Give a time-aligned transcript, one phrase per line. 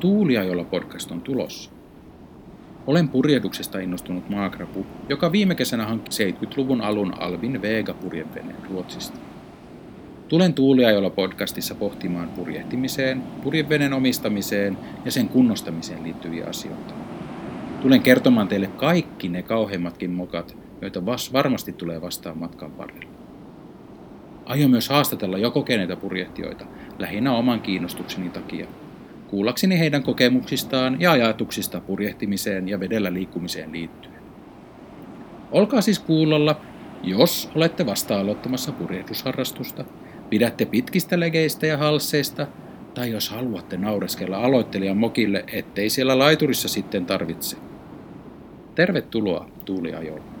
[0.00, 1.70] Tuuliajolla podcast on tulossa.
[2.86, 9.18] Olen purjehduksesta innostunut maakrapu, joka viime kesänä hankki 70-luvun alun Alvin Vega purjeveneen Ruotsista.
[10.28, 16.94] Tulen Tuuliajolla podcastissa pohtimaan purjehtimiseen, purjeveneen omistamiseen ja sen kunnostamiseen liittyviä asioita.
[17.80, 23.10] Tulen kertomaan teille kaikki ne kauheimmatkin mokat, joita vas varmasti tulee vastaan matkan varrella.
[24.46, 26.64] Aion myös haastatella jo kokeneita purjehtijoita,
[26.98, 28.66] lähinnä oman kiinnostukseni takia,
[29.28, 34.22] kuullakseni heidän kokemuksistaan ja ajatuksista purjehtimiseen ja vedellä liikkumiseen liittyen.
[35.52, 36.60] Olkaa siis kuulolla,
[37.02, 39.84] jos olette vasta aloittamassa purjehdusharrastusta,
[40.30, 42.46] pidätte pitkistä legeistä ja halseista,
[42.94, 47.56] tai jos haluatte naureskella aloittelijan mokille, ettei siellä laiturissa sitten tarvitse.
[48.74, 50.37] Tervetuloa tuuliajolle.